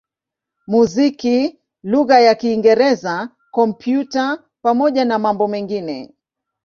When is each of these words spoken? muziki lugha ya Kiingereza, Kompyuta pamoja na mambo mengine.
muziki 0.71 1.37
lugha 1.91 2.19
ya 2.19 2.35
Kiingereza, 2.35 3.15
Kompyuta 3.53 4.43
pamoja 4.61 5.05
na 5.05 5.19
mambo 5.19 5.47
mengine. 5.47 6.13